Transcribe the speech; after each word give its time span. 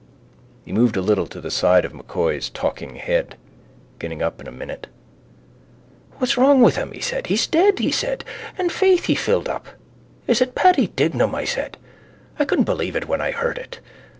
He 0.65 0.71
moved 0.71 0.97
a 0.97 1.01
little 1.01 1.27
to 1.27 1.39
the 1.39 1.51
side 1.51 1.85
of 1.85 1.93
M'Coy's 1.93 2.49
talking 2.49 2.95
head. 2.95 3.37
Getting 3.99 4.23
up 4.23 4.41
in 4.41 4.47
a 4.47 4.51
minute. 4.51 4.87
—What's 6.17 6.37
wrong 6.39 6.63
with 6.63 6.75
him? 6.75 6.91
He 6.91 7.01
said. 7.01 7.27
He's 7.27 7.45
dead, 7.45 7.77
he 7.77 7.91
said. 7.91 8.25
And, 8.57 8.71
faith, 8.71 9.05
he 9.05 9.13
filled 9.13 9.47
up. 9.47 9.67
Is 10.25 10.41
it 10.41 10.55
Paddy 10.55 10.87
Dignam? 10.87 11.35
I 11.35 11.45
said. 11.45 11.77
I 12.39 12.45
couldn't 12.45 12.65
believe 12.65 12.95
it 12.95 13.07
when 13.07 13.21
I 13.21 13.29
heard 13.29 13.59
it. 13.59 13.79